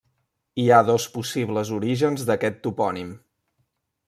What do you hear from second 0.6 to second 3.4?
Hi ha dos possibles orígens d'aquest topònim.